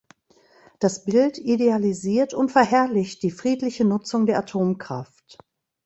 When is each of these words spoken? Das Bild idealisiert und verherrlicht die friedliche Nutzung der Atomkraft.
Das 0.79 1.05
Bild 1.05 1.37
idealisiert 1.37 2.33
und 2.33 2.49
verherrlicht 2.51 3.21
die 3.21 3.29
friedliche 3.29 3.85
Nutzung 3.85 4.25
der 4.25 4.39
Atomkraft. 4.39 5.37